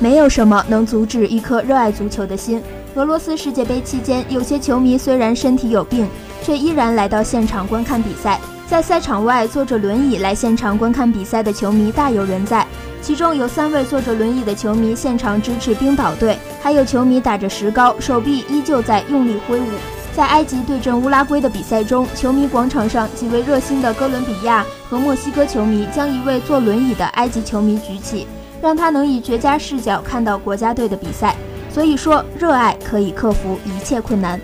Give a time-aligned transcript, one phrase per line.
[0.00, 2.62] 没有什么能阻止一颗热爱足球的心。
[2.94, 6.08] 俄罗斯世界杯期间，有些球迷虽然身体有病，
[6.42, 8.40] 却依然来到现场观看比赛。
[8.68, 12.66] 在赛场外坐着轮椅来现场观看比赛的球迷大有人在，
[13.00, 19.64] 其中有三位坐着轮椅的球迷现场支持冰岛队，还有球迷打着石膏，手臂依旧在用力挥舞。
[20.14, 28.26] 在埃及对阵乌拉圭的比赛中，球迷广场上几位热心的哥伦比亚和墨西哥球迷将一位坐轮椅的埃及球迷举起，
[28.60, 31.34] 让他能以绝佳视角看到国家队的比赛。
[31.70, 34.40] 所以说，热爱可以克服一切困难。